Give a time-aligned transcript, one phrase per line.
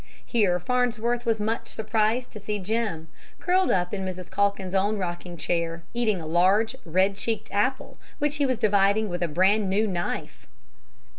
[0.25, 3.07] Here Farnsworth was much surprised to see Jim,
[3.39, 4.31] curled up in Mrs.
[4.31, 9.21] Calkins's own rocking chair, eating a large red cheeked apple which he was dividing with
[9.21, 10.47] a brand new knife!